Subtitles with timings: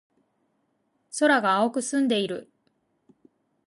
[1.19, 2.49] 空が青く澄んでいる。